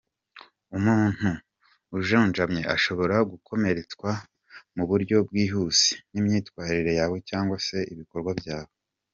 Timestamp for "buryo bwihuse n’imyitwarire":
4.89-6.91